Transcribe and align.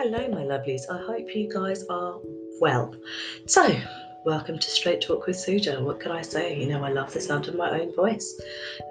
Hello, 0.00 0.28
my 0.28 0.44
lovelies. 0.44 0.82
I 0.88 0.96
hope 0.96 1.34
you 1.34 1.52
guys 1.52 1.84
are 1.90 2.20
well. 2.60 2.94
So, 3.46 3.68
welcome 4.24 4.56
to 4.56 4.70
Straight 4.70 5.00
Talk 5.00 5.26
with 5.26 5.34
Suja. 5.34 5.82
What 5.82 5.98
can 5.98 6.12
I 6.12 6.22
say? 6.22 6.56
You 6.56 6.68
know, 6.68 6.84
I 6.84 6.90
love 6.90 7.12
the 7.12 7.20
sound 7.20 7.48
of 7.48 7.56
my 7.56 7.80
own 7.80 7.92
voice. 7.96 8.40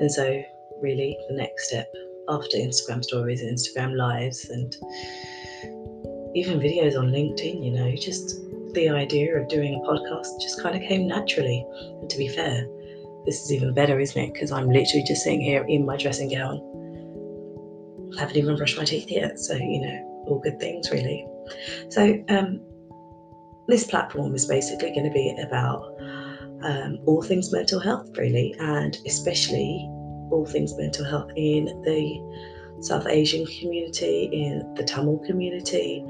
And 0.01 0.11
so, 0.11 0.43
really, 0.81 1.17
the 1.29 1.35
next 1.35 1.69
step 1.69 1.87
after 2.27 2.57
Instagram 2.57 3.05
stories 3.05 3.41
and 3.41 3.57
Instagram 3.57 3.95
lives 3.95 4.49
and 4.49 4.75
even 6.35 6.59
videos 6.59 6.99
on 6.99 7.11
LinkedIn, 7.11 7.63
you 7.63 7.71
know, 7.71 7.95
just 7.95 8.41
the 8.73 8.89
idea 8.89 9.33
of 9.39 9.47
doing 9.47 9.75
a 9.75 9.89
podcast 9.89 10.41
just 10.41 10.61
kind 10.61 10.75
of 10.75 10.81
came 10.81 11.07
naturally. 11.07 11.65
And 12.01 12.09
to 12.09 12.17
be 12.17 12.27
fair, 12.27 12.67
this 13.25 13.41
is 13.43 13.53
even 13.53 13.73
better, 13.73 13.97
isn't 13.97 14.21
it? 14.21 14.33
Because 14.33 14.51
I'm 14.51 14.67
literally 14.67 15.05
just 15.07 15.23
sitting 15.23 15.39
here 15.39 15.65
in 15.69 15.85
my 15.85 15.95
dressing 15.95 16.31
gown. 16.31 16.59
I 18.17 18.19
haven't 18.19 18.35
even 18.35 18.57
brushed 18.57 18.77
my 18.77 18.83
teeth 18.83 19.09
yet. 19.09 19.39
So, 19.39 19.53
you 19.55 19.79
know, 19.79 20.06
all 20.27 20.39
good 20.39 20.59
things, 20.59 20.89
really. 20.91 21.25
So, 21.89 22.23
um, 22.29 22.61
this 23.67 23.85
platform 23.85 24.33
is 24.33 24.45
basically 24.45 24.91
going 24.91 25.03
to 25.03 25.11
be 25.11 25.35
about 25.45 25.83
um, 26.63 26.99
all 27.05 27.21
things 27.21 27.51
mental 27.51 27.79
health, 27.79 28.09
really, 28.17 28.55
and 28.59 28.97
especially 29.05 29.85
all 30.31 30.45
things 30.45 30.73
mental 30.77 31.05
health 31.05 31.29
in 31.35 31.65
the 31.83 32.77
South 32.81 33.07
Asian 33.07 33.45
community, 33.45 34.29
in 34.31 34.73
the 34.75 34.83
Tamil 34.83 35.19
community, 35.25 36.03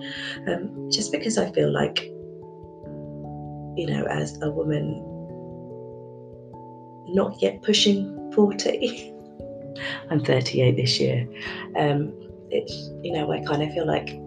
um, 0.47 0.89
just 0.91 1.11
because 1.11 1.37
I 1.37 1.51
feel 1.51 1.71
like, 1.71 2.03
you 2.03 3.87
know, 3.87 4.05
as 4.09 4.39
a 4.41 4.51
woman 4.51 5.03
not 7.13 7.41
yet 7.41 7.61
pushing 7.63 8.31
40, 8.33 9.13
I'm 10.09 10.23
38 10.23 10.75
this 10.75 10.99
year, 10.99 11.27
um, 11.77 12.13
it's, 12.51 12.89
you 13.03 13.11
know, 13.13 13.31
I 13.31 13.43
kind 13.43 13.63
of 13.63 13.71
feel 13.73 13.85
like 13.85 14.17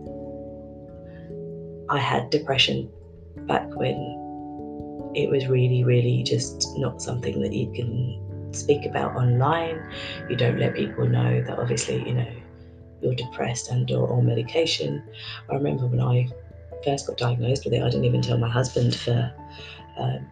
I 1.89 1.99
had 1.99 2.31
depression 2.31 2.91
back 3.47 3.67
when 3.75 3.97
it 5.15 5.29
was 5.29 5.47
really, 5.47 5.83
really 5.85 6.23
just 6.23 6.67
not 6.77 7.03
something 7.03 7.41
that 7.41 7.53
you 7.53 7.73
can 7.73 8.53
speak 8.53 8.87
about 8.87 9.17
online. 9.17 9.81
You 10.29 10.37
don't 10.37 10.59
let 10.59 10.75
people 10.75 11.07
know 11.07 11.43
that 11.43 11.59
obviously, 11.59 11.97
you 12.07 12.15
know, 12.15 12.33
you're 13.03 13.15
depressed 13.15 13.71
and 13.71 13.91
or 13.91 14.13
on 14.13 14.27
medication. 14.27 15.03
I 15.51 15.55
remember 15.55 15.87
when 15.87 16.01
I 16.01 16.29
first 16.85 17.07
got 17.07 17.17
diagnosed 17.17 17.65
with 17.65 17.75
it, 17.75 17.83
I 17.83 17.89
didn't 17.89 18.05
even 18.05 18.23
tell 18.23 18.39
my 18.39 18.49
husband 18.49 18.95
for 18.95 19.33
um, 19.99 20.27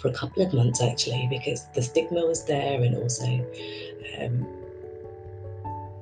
for 0.00 0.08
a 0.08 0.12
couple 0.12 0.42
of 0.42 0.52
months 0.52 0.82
actually 0.82 1.26
because 1.30 1.64
the 1.74 1.82
stigma 1.82 2.26
was 2.26 2.44
there 2.44 2.82
and 2.82 2.96
also 2.96 3.24
um, 4.18 4.63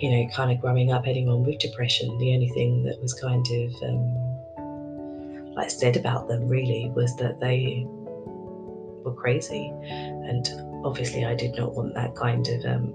you 0.02 0.10
know 0.10 0.28
kind 0.34 0.50
of 0.50 0.60
growing 0.60 0.90
up 0.90 1.06
anyone 1.06 1.44
with 1.44 1.60
depression 1.60 2.18
the 2.18 2.34
only 2.34 2.48
thing 2.50 2.82
that 2.82 3.00
was 3.00 3.14
kind 3.14 3.46
of 3.46 3.72
um, 3.84 5.54
like 5.54 5.70
said 5.70 5.96
about 5.96 6.26
them 6.26 6.48
really 6.48 6.90
was 6.94 7.14
that 7.16 7.38
they 7.40 7.86
were 9.04 9.14
crazy. 9.14 9.72
And 9.88 10.48
obviously 10.84 11.24
i 11.24 11.34
did 11.34 11.56
not 11.56 11.74
want 11.74 11.94
that 11.94 12.16
kind 12.16 12.46
of 12.48 12.64
um, 12.64 12.94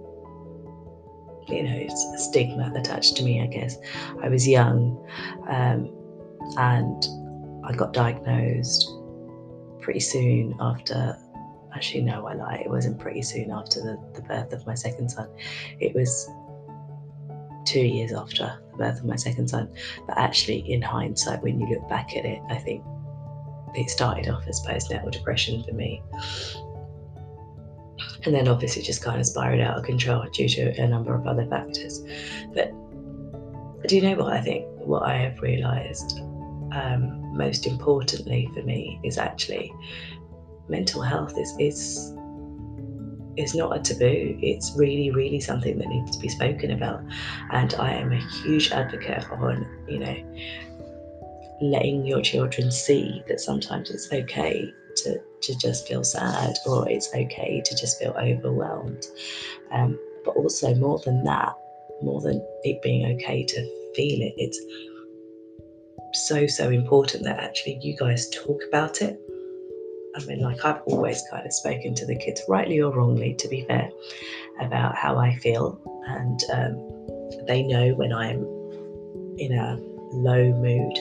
you 1.48 1.64
know 1.64 1.88
stigma 2.18 2.74
attached 2.76 3.16
to 3.16 3.24
me 3.24 3.42
i 3.42 3.48
guess. 3.48 3.78
I 4.22 4.28
was 4.28 4.46
young 4.46 4.98
um, 5.48 5.90
and 6.58 7.08
i 7.66 7.74
got 7.74 7.94
diagnosed 7.94 8.86
pretty 9.80 10.02
soon 10.02 10.54
after 10.60 11.18
actually 11.74 12.02
no 12.02 12.28
i 12.28 12.34
lie 12.34 12.62
it 12.66 12.70
wasn't 12.70 13.00
pretty 13.00 13.22
soon 13.22 13.52
after 13.52 13.80
the, 13.82 13.98
the 14.16 14.22
birth 14.24 14.52
of 14.52 14.66
my 14.68 14.76
second 14.76 15.10
son. 15.10 15.30
It 15.80 15.96
was 15.96 16.30
two 17.68 17.86
years 17.86 18.14
after 18.14 18.60
the 18.72 18.78
birth 18.78 19.00
of 19.00 19.06
my 19.06 19.16
second 19.16 19.50
son. 19.50 19.70
But 20.08 20.18
actually 20.18 20.72
in 20.72 20.82
hindsight 20.82 21.42
when 21.44 21.60
you 21.60 21.68
look 21.68 21.90
back 21.90 22.16
at 22.16 22.26
it 22.26 22.42
i 22.50 22.56
think 22.56 22.84
it 23.76 23.90
started 23.90 24.28
off 24.28 24.48
as 24.48 24.60
postnatal 24.66 25.12
depression 25.12 25.64
for 25.64 25.74
me. 25.74 26.02
And 28.26 28.34
then 28.34 28.48
obviously 28.48 28.82
just 28.82 29.04
kind 29.04 29.20
of 29.20 29.26
spiraled 29.26 29.62
out 29.62 29.78
of 29.78 29.84
control 29.86 30.26
due 30.34 30.50
to 30.50 30.82
a 30.82 30.88
number 30.88 31.14
of 31.14 31.28
other 31.28 31.46
factors. 31.46 32.04
But 32.54 32.72
do 33.88 33.96
you 33.96 34.02
know 34.02 34.16
what? 34.16 34.34
I 34.34 34.42
think 34.42 34.66
what 34.88 35.04
i 35.04 35.18
have 35.18 35.40
realized 35.42 36.22
um, 36.72 37.36
most 37.36 37.68
importantly 37.68 38.50
for 38.54 38.64
me 38.64 39.00
is 39.04 39.18
actually 39.18 39.72
mental 40.70 41.02
health 41.02 41.38
is 41.38 41.54
is 41.60 42.14
is 43.38 43.56
not 43.56 43.76
a 43.76 43.80
taboo. 43.80 44.38
It's 44.42 44.74
really, 44.76 45.12
really 45.12 45.40
something 45.40 45.78
that 45.78 45.88
needs 45.88 46.12
to 46.12 46.20
be 46.20 46.30
spoken 46.30 46.72
about. 46.72 47.02
And 47.52 47.74
I 47.76 47.94
am 47.94 48.12
a 48.12 48.18
huge 48.18 48.72
advocate 48.72 49.30
on, 49.32 49.66
you 49.88 50.00
know, 50.00 50.16
letting 51.62 52.06
your 52.06 52.22
children 52.22 52.72
see 52.72 53.24
that 53.28 53.40
sometimes 53.40 53.90
it's 53.90 54.12
okay 54.12 54.74
to, 54.98 55.20
to 55.42 55.58
just 55.58 55.88
feel 55.88 56.04
sad 56.04 56.56
or 56.66 56.90
it's 56.90 57.14
okay 57.14 57.62
to 57.64 57.76
just 57.76 58.00
feel 58.00 58.12
overwhelmed. 58.12 59.06
Um, 59.72 60.00
but 60.26 60.36
also, 60.36 60.74
more 60.76 61.00
than 61.00 61.24
that, 61.24 61.56
more 62.02 62.22
than 62.22 62.46
it 62.64 62.82
being 62.82 63.06
okay 63.16 63.44
to 63.44 63.92
feel 63.96 64.22
it, 64.22 64.34
it's 64.38 64.60
so, 66.14 66.48
so 66.48 66.70
important 66.70 67.24
that 67.24 67.40
actually 67.40 67.80
you 67.82 67.96
guys 67.96 68.30
talk 68.30 68.62
about 68.68 69.02
it. 69.02 69.20
I 70.18 70.26
mean, 70.26 70.40
like 70.40 70.66
I've 70.66 70.82
always 70.88 71.24
kind 71.30 71.46
of 71.46 71.54
spoken 71.54 71.94
to 71.96 72.06
the 72.06 72.16
kids, 72.16 72.42
rightly 72.48 72.82
or 72.82 72.92
wrongly, 72.92 73.36
to 73.36 73.48
be 73.48 73.62
fair, 73.66 73.90
about 74.60 74.96
how 74.96 75.18
I 75.18 75.36
feel. 75.36 75.80
And 76.08 76.40
um, 76.54 77.46
they 77.46 77.64
know 77.64 77.94
when 77.94 78.12
I'm 78.12 78.42
in 79.38 79.54
a 79.54 79.78
low 80.12 80.52
mood. 80.54 80.98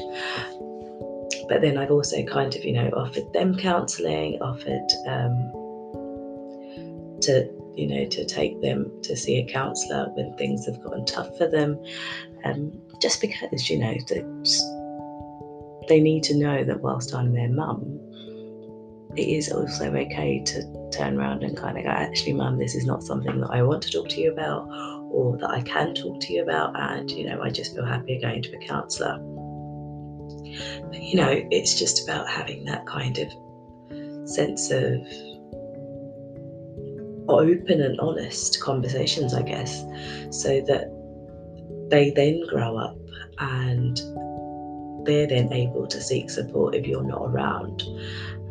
But 1.49 1.63
then 1.63 1.79
I've 1.79 1.91
also 1.91 2.25
kind 2.25 2.55
of, 2.55 2.65
you 2.65 2.73
know, 2.73 2.91
offered 2.91 3.33
them 3.33 3.57
counselling, 3.57 4.41
offered 4.43 4.89
um, 5.07 5.37
to, 7.23 7.49
you 7.77 7.87
know, 7.87 8.05
to 8.09 8.25
take 8.27 8.61
them 8.61 8.91
to 9.03 9.17
see 9.17 9.39
a 9.39 9.47
counsellor 9.47 10.11
when 10.15 10.37
things 10.37 10.67
have 10.67 10.83
gotten 10.83 11.07
tough 11.07 11.37
for 11.39 11.49
them. 11.49 11.83
Um, 12.45 12.73
just 13.01 13.21
because, 13.21 13.71
you 13.71 13.79
know, 13.79 13.95
they 15.89 16.01
need 16.01 16.25
to 16.25 16.37
know 16.37 16.65
that 16.65 16.81
whilst 16.81 17.15
I'm 17.15 17.33
their 17.33 17.49
mum, 17.49 18.01
it 19.17 19.29
is 19.29 19.51
also 19.51 19.93
okay 19.93 20.43
to 20.45 20.91
turn 20.93 21.19
around 21.19 21.43
and 21.43 21.57
kind 21.57 21.79
of 21.79 21.85
go, 21.85 21.91
actually, 21.91 22.33
mum, 22.35 22.59
this 22.59 22.75
is 22.75 22.87
not 22.87 23.03
something 23.03 23.41
that 23.41 23.51
I 23.51 23.63
want 23.63 23.83
to 23.85 23.91
talk 23.91 24.09
to 24.11 24.21
you 24.21 24.33
about 24.33 24.69
or 25.11 25.37
that 25.39 25.51
I 25.51 25.63
can 25.63 25.95
talk 25.95 26.21
to 26.21 26.33
you 26.33 26.43
about. 26.43 26.79
And, 26.79 27.11
you 27.11 27.27
know, 27.27 27.41
I 27.43 27.51
just 27.51 27.75
feel 27.75 27.85
happier 27.85 28.21
going 28.21 28.43
to 28.43 28.57
a 28.57 28.67
counsellor. 28.67 29.19
But, 30.91 31.03
you 31.03 31.17
know, 31.17 31.43
it's 31.51 31.79
just 31.79 32.07
about 32.07 32.29
having 32.29 32.65
that 32.67 32.87
kind 32.87 33.19
of 33.19 34.29
sense 34.29 34.71
of 34.71 34.95
open 37.29 37.81
and 37.81 37.99
honest 38.01 38.61
conversations, 38.61 39.35
I 39.35 39.43
guess, 39.43 39.83
so 40.31 40.61
that 40.67 40.93
they 41.91 42.11
then 42.11 42.43
grow 42.49 42.77
up 42.77 42.97
and 43.39 43.97
they're 45.07 45.27
then 45.27 45.53
able 45.53 45.87
to 45.87 46.01
seek 46.01 46.31
support 46.31 46.75
if 46.75 46.87
you're 46.87 47.03
not 47.03 47.23
around. 47.23 47.83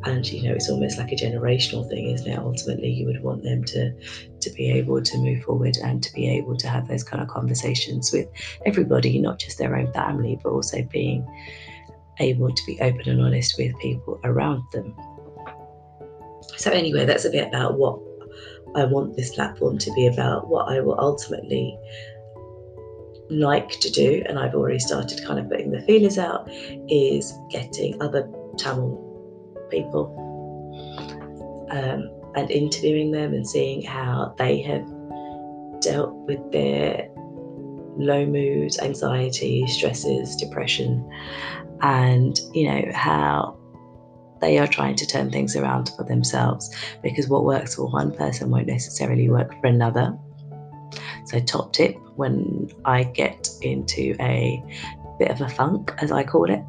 And 0.06 0.26
you 0.32 0.44
know, 0.44 0.54
it's 0.54 0.70
almost 0.70 0.98
like 0.98 1.12
a 1.12 1.16
generational 1.16 1.88
thing, 1.90 2.12
isn't 2.12 2.32
it? 2.32 2.38
Ultimately, 2.38 2.90
you 2.90 3.08
would 3.08 3.24
want 3.24 3.44
them 3.44 3.64
to 3.66 3.92
to 4.40 4.50
be 4.52 4.72
able 4.72 5.02
to 5.02 5.18
move 5.18 5.44
forward 5.44 5.78
and 5.84 6.04
to 6.04 6.14
be 6.14 6.30
able 6.30 6.56
to 6.58 6.68
have 6.68 6.88
those 6.88 7.04
kind 7.04 7.24
of 7.24 7.30
conversations 7.30 8.12
with 8.14 8.28
everybody, 8.66 9.20
not 9.20 9.40
just 9.40 9.58
their 9.58 9.76
own 9.76 9.92
family, 9.94 10.40
but 10.44 10.52
also 10.52 10.84
being 10.92 11.26
able 12.20 12.54
to 12.54 12.66
be 12.66 12.80
open 12.82 13.10
and 13.10 13.22
honest 13.22 13.58
with 13.58 13.78
people 13.80 14.20
around 14.24 14.64
them. 14.72 14.96
So 16.58 16.72
anyway, 16.72 17.06
that's 17.06 17.26
a 17.26 17.30
bit 17.30 17.48
about 17.48 17.78
what 17.78 18.00
I 18.76 18.86
want 18.86 19.16
this 19.16 19.34
platform 19.34 19.78
to 19.80 19.92
be 19.94 20.06
about, 20.08 20.50
what 20.50 20.70
I 20.70 20.82
will 20.82 21.00
ultimately 21.00 21.78
like 23.30 23.80
to 23.80 23.90
do, 23.90 24.24
and 24.28 24.38
I've 24.38 24.54
already 24.54 24.80
started 24.80 25.26
kind 25.26 25.40
of 25.40 25.50
putting 25.50 25.72
the 25.72 25.82
feelers 25.82 26.18
out, 26.18 26.48
is 26.90 27.34
getting 27.50 28.00
other 28.02 28.30
Tamil 28.58 29.05
people 29.70 30.14
um, 31.72 32.10
and 32.36 32.52
interviewing 32.52 33.12
them 33.12 33.34
and 33.34 33.48
seeing 33.48 33.82
how 33.82 34.34
they 34.38 34.62
have 34.62 34.86
dealt 35.82 36.14
with 36.28 36.52
their 36.52 37.10
low 37.98 38.26
moods, 38.26 38.80
anxiety, 38.80 39.66
stresses, 39.68 40.36
depression, 40.36 41.10
and 41.82 42.40
you 42.54 42.68
know 42.68 42.92
how 42.94 43.58
they 44.42 44.58
are 44.58 44.68
trying 44.68 44.96
to 44.96 45.08
turn 45.08 45.32
things 45.32 45.56
around 45.56 45.92
for 45.96 46.04
themselves 46.04 46.74
because 47.02 47.28
what 47.28 47.46
works 47.46 47.76
for 47.76 47.90
one 47.90 48.14
person 48.14 48.50
won't 48.50 48.68
necessarily 48.68 49.30
work 49.30 49.50
for 49.62 49.68
another. 49.68 50.18
So, 51.26 51.40
top 51.40 51.74
tip 51.74 51.96
when 52.16 52.70
I 52.86 53.04
get 53.04 53.50
into 53.62 54.16
a 54.20 54.64
bit 55.18 55.32
of 55.32 55.42
a 55.42 55.50
funk, 55.50 55.94
as 56.00 56.12
I 56.12 56.24
call 56.24 56.50
it, 56.50 56.62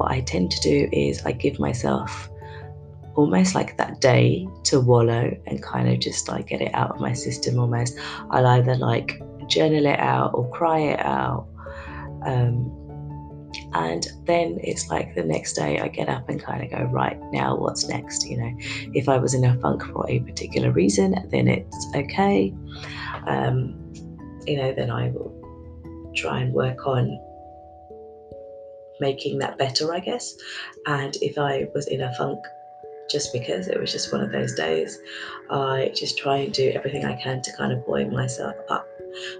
what 0.00 0.10
I 0.10 0.22
tend 0.22 0.50
to 0.52 0.60
do 0.60 0.88
is 0.92 1.22
I 1.26 1.32
give 1.32 1.58
myself 1.58 2.30
almost 3.16 3.54
like 3.54 3.76
that 3.76 4.00
day 4.00 4.48
to 4.64 4.80
wallow 4.80 5.30
and 5.46 5.62
kind 5.62 5.90
of 5.90 5.98
just 6.00 6.26
like 6.26 6.46
get 6.46 6.62
it 6.62 6.74
out 6.74 6.92
of 6.92 7.00
my 7.00 7.12
system 7.12 7.58
almost. 7.58 7.98
I'll 8.30 8.46
either 8.46 8.76
like 8.76 9.20
journal 9.46 9.84
it 9.84 9.98
out 9.98 10.30
or 10.32 10.50
cry 10.52 10.78
it 10.78 11.00
out. 11.00 11.46
Um, 12.24 12.74
and 13.74 14.08
then 14.24 14.58
it's 14.62 14.88
like 14.88 15.14
the 15.14 15.22
next 15.22 15.52
day 15.52 15.80
I 15.80 15.88
get 15.88 16.08
up 16.08 16.30
and 16.30 16.42
kind 16.42 16.64
of 16.64 16.70
go, 16.70 16.84
right, 16.84 17.20
now 17.30 17.58
what's 17.58 17.86
next? 17.86 18.26
You 18.26 18.38
know, 18.38 18.52
if 18.94 19.06
I 19.06 19.18
was 19.18 19.34
in 19.34 19.44
a 19.44 19.54
funk 19.60 19.84
for 19.84 20.08
a 20.08 20.20
particular 20.20 20.72
reason, 20.72 21.14
then 21.30 21.46
it's 21.46 21.86
okay. 21.94 22.54
Um, 23.26 23.92
you 24.46 24.56
know, 24.56 24.72
then 24.72 24.90
I 24.90 25.10
will 25.10 26.12
try 26.16 26.40
and 26.40 26.54
work 26.54 26.86
on 26.86 27.18
making 29.00 29.38
that 29.38 29.58
better, 29.58 29.92
I 29.92 30.00
guess. 30.00 30.36
And 30.86 31.16
if 31.20 31.38
I 31.38 31.68
was 31.74 31.86
in 31.88 32.02
a 32.02 32.14
funk 32.14 32.40
just 33.10 33.32
because 33.32 33.68
it 33.68 33.78
was 33.78 33.90
just 33.90 34.12
one 34.12 34.20
of 34.20 34.30
those 34.30 34.54
days, 34.54 34.98
I 35.50 35.92
just 35.94 36.18
try 36.18 36.38
and 36.38 36.52
do 36.52 36.70
everything 36.74 37.04
I 37.04 37.20
can 37.20 37.42
to 37.42 37.52
kind 37.56 37.72
of 37.72 37.84
buoy 37.84 38.04
myself 38.04 38.54
up, 38.68 38.86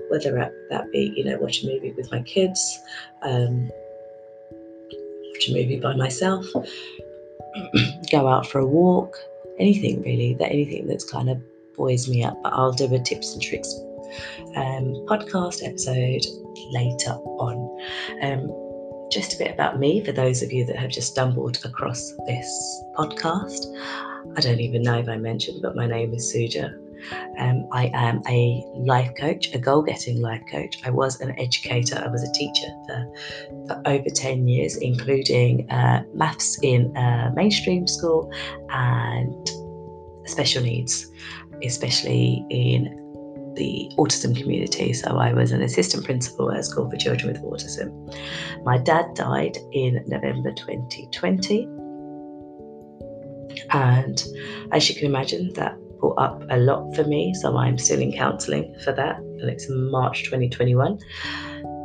whether 0.09 0.33
that 0.71 0.93
be, 0.93 1.12
you 1.17 1.25
know, 1.25 1.39
watch 1.39 1.62
a 1.62 1.67
movie 1.67 1.93
with 1.93 2.11
my 2.11 2.23
kids, 2.23 2.81
um, 3.23 3.71
watch 5.33 5.49
a 5.49 5.53
movie 5.53 5.79
by 5.79 5.95
myself, 5.95 6.45
go 8.11 8.27
out 8.27 8.47
for 8.47 8.59
a 8.59 8.67
walk, 8.67 9.17
anything 9.59 10.03
really, 10.03 10.35
that 10.35 10.51
anything 10.51 10.87
that's 10.87 11.09
kind 11.09 11.31
of 11.31 11.41
buoys 11.77 12.09
me 12.09 12.25
up. 12.25 12.37
But 12.43 12.53
I'll 12.53 12.73
do 12.73 12.93
a 12.93 12.99
tips 12.99 13.35
and 13.35 13.43
tricks 13.43 13.73
um, 14.57 15.07
podcast 15.07 15.67
episode 15.67 16.27
later 16.73 17.12
on. 17.12 17.79
Um, 18.23 18.70
just 19.11 19.35
a 19.35 19.39
bit 19.39 19.53
about 19.53 19.79
me 19.79 20.05
for 20.05 20.12
those 20.12 20.43
of 20.43 20.53
you 20.53 20.65
that 20.67 20.77
have 20.77 20.91
just 20.91 21.09
stumbled 21.09 21.59
across 21.65 22.12
this 22.27 22.83
podcast. 22.97 23.67
I 24.37 24.41
don't 24.41 24.61
even 24.61 24.83
know 24.83 24.99
if 24.99 25.09
I 25.09 25.17
mentioned, 25.17 25.62
but 25.62 25.75
my 25.75 25.87
name 25.87 26.15
is 26.15 26.33
Suja. 26.35 26.77
Um, 27.39 27.67
I 27.73 27.91
am 27.95 28.23
a 28.29 28.62
life 28.77 29.11
coach, 29.19 29.53
a 29.55 29.59
goal 29.59 29.83
getting 29.83 30.21
life 30.21 30.43
coach. 30.51 30.79
I 30.85 30.91
was 30.91 31.21
an 31.21 31.39
educator, 31.41 32.01
I 32.05 32.09
was 32.09 32.23
a 32.23 32.33
teacher 32.33 32.69
for, 32.87 33.67
for 33.67 33.83
over 33.87 34.09
10 34.09 34.47
years, 34.47 34.77
including 34.77 35.69
uh, 35.71 36.05
maths 36.15 36.59
in 36.62 36.95
a 36.97 37.33
mainstream 37.35 37.87
school 37.87 38.31
and 38.69 39.51
special 40.27 40.62
needs, 40.62 41.11
especially 41.62 42.45
in 42.51 43.00
the 43.55 43.91
autism 43.99 44.37
community. 44.37 44.93
So 44.93 45.17
I 45.17 45.32
was 45.32 45.52
an 45.52 45.62
assistant 45.62 46.05
principal 46.05 46.50
at 46.50 46.58
a 46.58 46.62
school 46.62 46.91
for 46.91 46.97
children 46.97 47.32
with 47.32 47.43
autism. 47.43 47.91
My 48.64 48.79
dad 48.79 49.14
died 49.14 49.58
in 49.73 50.02
November 50.06 50.52
2020. 50.52 51.69
And 53.70 54.25
as 54.73 54.88
you 54.88 54.94
can 54.94 55.06
imagine, 55.06 55.52
that 55.55 55.76
brought 55.99 56.19
up 56.19 56.43
a 56.50 56.58
lot 56.58 56.94
for 56.94 57.05
me. 57.05 57.35
So 57.35 57.56
I'm 57.56 57.79
still 57.79 58.00
in 58.00 58.12
counselling 58.12 58.75
for 58.85 58.93
that. 58.93 59.19
And 59.19 59.50
it's 59.50 59.67
March 59.69 60.25
2021. 60.25 60.99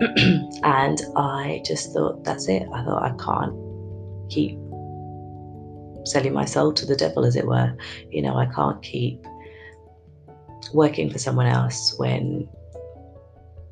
and 0.63 1.01
I 1.15 1.61
just 1.65 1.93
thought, 1.93 2.23
that's 2.23 2.47
it. 2.47 2.63
I 2.73 2.83
thought 2.83 3.03
I 3.03 3.15
can't 3.23 3.55
keep 4.29 4.59
selling 6.05 6.33
my 6.33 6.45
soul 6.45 6.73
to 6.73 6.85
the 6.85 6.95
devil, 6.95 7.25
as 7.25 7.35
it 7.35 7.47
were. 7.47 7.75
You 8.11 8.21
know, 8.21 8.35
I 8.35 8.45
can't 8.47 8.81
keep 8.81 9.25
working 10.73 11.09
for 11.09 11.19
someone 11.19 11.47
else 11.47 11.97
when 11.97 12.47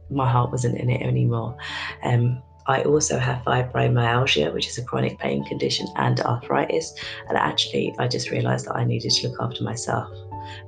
my 0.09 0.29
heart 0.29 0.51
wasn't 0.51 0.77
in 0.77 0.89
it 0.89 1.01
anymore. 1.01 1.57
Um, 2.03 2.41
I 2.65 2.83
also 2.83 3.19
have 3.19 3.43
fibromyalgia, 3.43 4.53
which 4.53 4.67
is 4.67 4.77
a 4.77 4.83
chronic 4.83 5.19
pain 5.19 5.43
condition, 5.45 5.87
and 5.97 6.19
arthritis. 6.21 6.93
And 7.27 7.37
actually, 7.37 7.93
I 7.99 8.07
just 8.07 8.31
realised 8.31 8.67
that 8.67 8.75
I 8.75 8.85
needed 8.85 9.11
to 9.11 9.27
look 9.27 9.37
after 9.41 9.63
myself. 9.63 10.09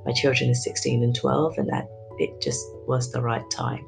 My 0.04 0.12
children 0.12 0.50
are 0.50 0.54
16 0.54 1.02
and 1.02 1.14
12, 1.14 1.58
and 1.58 1.68
that 1.70 1.88
it 2.18 2.40
just 2.40 2.64
was 2.86 3.12
the 3.12 3.22
right 3.22 3.48
time. 3.50 3.86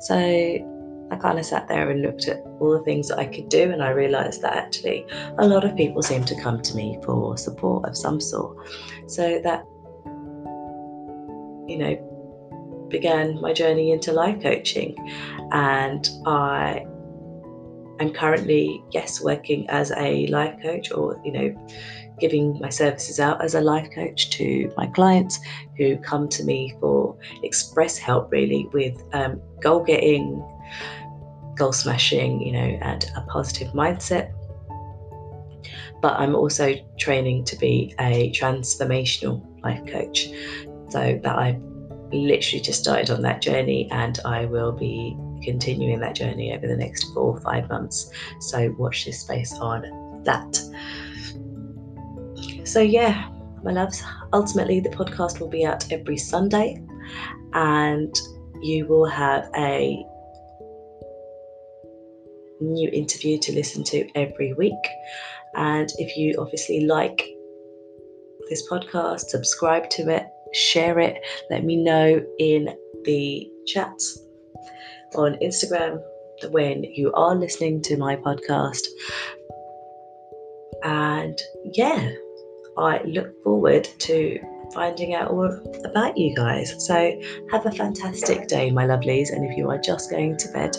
So 0.00 0.16
I 0.16 1.16
kind 1.16 1.38
of 1.38 1.46
sat 1.46 1.68
there 1.68 1.90
and 1.90 2.02
looked 2.02 2.26
at 2.28 2.38
all 2.60 2.72
the 2.72 2.84
things 2.84 3.08
that 3.08 3.18
I 3.18 3.26
could 3.26 3.48
do, 3.48 3.70
and 3.70 3.82
I 3.82 3.90
realised 3.90 4.42
that 4.42 4.54
actually 4.54 5.06
a 5.38 5.46
lot 5.46 5.64
of 5.64 5.76
people 5.76 6.02
seem 6.02 6.24
to 6.24 6.40
come 6.40 6.60
to 6.60 6.76
me 6.76 6.98
for 7.04 7.38
support 7.38 7.88
of 7.88 7.96
some 7.96 8.20
sort. 8.20 8.68
So 9.06 9.40
that 9.44 9.64
you 11.68 11.78
know, 11.78 12.88
began 12.90 13.40
my 13.40 13.52
journey 13.52 13.92
into 13.92 14.12
life 14.12 14.42
coaching. 14.42 14.96
And 15.52 16.08
I 16.26 16.84
am 18.00 18.12
currently, 18.12 18.82
yes, 18.92 19.20
working 19.20 19.68
as 19.70 19.92
a 19.96 20.26
life 20.28 20.56
coach 20.62 20.90
or, 20.92 21.20
you 21.24 21.32
know, 21.32 21.66
giving 22.18 22.58
my 22.60 22.68
services 22.68 23.20
out 23.20 23.42
as 23.44 23.54
a 23.54 23.60
life 23.60 23.90
coach 23.94 24.30
to 24.30 24.72
my 24.76 24.86
clients 24.86 25.38
who 25.76 25.98
come 25.98 26.28
to 26.28 26.44
me 26.44 26.74
for 26.80 27.16
express 27.42 27.98
help, 27.98 28.30
really, 28.32 28.68
with 28.72 29.02
um, 29.12 29.40
goal 29.60 29.84
getting, 29.84 30.42
goal 31.56 31.72
smashing, 31.72 32.40
you 32.40 32.52
know, 32.52 32.78
and 32.82 33.10
a 33.16 33.20
positive 33.22 33.72
mindset. 33.72 34.32
But 36.02 36.14
I'm 36.20 36.34
also 36.34 36.74
training 36.98 37.44
to 37.46 37.56
be 37.56 37.94
a 37.98 38.30
transformational 38.32 39.42
life 39.62 39.84
coach. 39.86 40.28
So 40.96 41.20
that 41.24 41.38
I 41.38 41.60
literally 42.10 42.62
just 42.62 42.80
started 42.80 43.10
on 43.10 43.20
that 43.20 43.42
journey 43.42 43.86
and 43.90 44.18
I 44.24 44.46
will 44.46 44.72
be 44.72 45.14
continuing 45.42 46.00
that 46.00 46.14
journey 46.14 46.54
over 46.54 46.66
the 46.66 46.76
next 46.76 47.12
four 47.12 47.36
or 47.36 47.40
five 47.40 47.68
months. 47.68 48.10
So 48.40 48.74
watch 48.78 49.04
this 49.04 49.20
space 49.20 49.52
on 49.58 49.82
that. 50.24 50.56
So 52.64 52.80
yeah, 52.80 53.28
my 53.62 53.72
loves, 53.72 54.02
ultimately 54.32 54.80
the 54.80 54.88
podcast 54.88 55.38
will 55.38 55.50
be 55.50 55.66
out 55.66 55.84
every 55.92 56.16
Sunday 56.16 56.82
and 57.52 58.18
you 58.62 58.86
will 58.86 59.04
have 59.04 59.50
a 59.54 60.02
new 62.58 62.88
interview 62.90 63.38
to 63.40 63.52
listen 63.52 63.84
to 63.84 64.08
every 64.14 64.54
week. 64.54 64.72
And 65.56 65.92
if 65.98 66.16
you 66.16 66.36
obviously 66.38 66.86
like 66.86 67.22
this 68.48 68.66
podcast, 68.70 69.26
subscribe 69.28 69.90
to 69.90 70.08
it, 70.08 70.26
share 70.56 70.98
it. 70.98 71.24
Let 71.50 71.64
me 71.64 71.76
know 71.76 72.24
in 72.38 72.76
the 73.04 73.50
chats 73.66 74.18
on 75.14 75.34
Instagram 75.42 76.02
when 76.50 76.84
you 76.84 77.12
are 77.12 77.34
listening 77.34 77.82
to 77.82 77.96
my 77.96 78.16
podcast. 78.16 78.84
And 80.82 81.40
yeah, 81.72 82.10
I 82.78 83.02
look 83.04 83.42
forward 83.42 83.84
to 84.00 84.38
finding 84.74 85.14
out 85.14 85.30
all 85.30 85.50
about 85.84 86.16
you 86.16 86.34
guys. 86.34 86.74
So, 86.86 87.18
have 87.50 87.66
a 87.66 87.72
fantastic 87.72 88.48
day, 88.48 88.70
my 88.70 88.86
lovelies. 88.86 89.30
And 89.30 89.50
if 89.50 89.56
you 89.56 89.70
are 89.70 89.78
just 89.78 90.10
going 90.10 90.36
to 90.36 90.48
bed, 90.52 90.76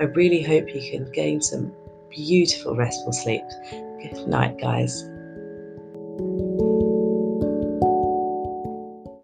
I 0.00 0.04
really 0.04 0.42
hope 0.42 0.74
you 0.74 0.90
can 0.90 1.10
gain 1.12 1.40
some 1.40 1.72
beautiful, 2.10 2.76
restful 2.76 3.12
sleep. 3.12 3.42
Good 3.70 4.26
night, 4.26 4.58
guys. 4.58 5.04